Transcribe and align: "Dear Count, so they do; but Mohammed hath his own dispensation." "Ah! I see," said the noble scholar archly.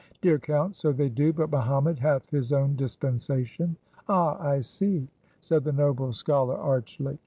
"Dear 0.19 0.39
Count, 0.39 0.75
so 0.75 0.91
they 0.91 1.09
do; 1.09 1.31
but 1.31 1.51
Mohammed 1.51 1.99
hath 1.99 2.27
his 2.31 2.51
own 2.51 2.75
dispensation." 2.75 3.77
"Ah! 4.09 4.35
I 4.43 4.61
see," 4.61 5.07
said 5.41 5.63
the 5.63 5.71
noble 5.73 6.11
scholar 6.11 6.57
archly. 6.57 7.19